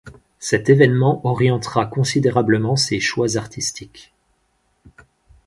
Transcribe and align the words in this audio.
Cet 0.39 0.67
évènement 0.67 1.23
orientera 1.27 1.85
considérablement 1.85 2.75
ses 2.75 2.99
choix 2.99 3.37
artistiques. 3.37 4.11